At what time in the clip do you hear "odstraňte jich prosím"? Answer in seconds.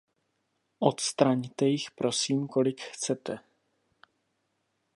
0.79-2.47